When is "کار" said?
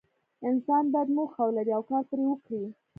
1.89-2.03